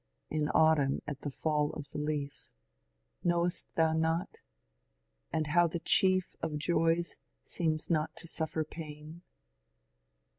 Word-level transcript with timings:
In 0.31 0.47
Aatamn 0.47 1.01
at 1.05 1.21
the 1.21 1.29
fall 1.29 1.69
of 1.73 1.91
the 1.91 1.99
leaf, 1.99 2.49
Knowest 3.23 3.67
thou 3.75 3.93
not? 3.93 4.39
and 5.31 5.45
how 5.45 5.67
the 5.67 5.77
chief 5.77 6.35
Of 6.41 6.53
jojs 6.53 7.17
seems 7.45 7.91
not 7.91 8.15
to 8.15 8.27
suffer 8.27 8.63
pain 8.63 9.21